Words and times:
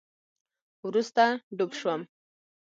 وروسته 0.85 1.23
ډوب 1.57 1.71
شوم 1.79 2.01